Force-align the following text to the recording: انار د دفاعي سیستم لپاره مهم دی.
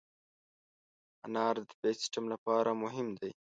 انار 1.25 1.55
د 1.59 1.63
دفاعي 1.69 1.93
سیستم 2.01 2.23
لپاره 2.33 2.69
مهم 2.83 3.07
دی. 3.19 3.29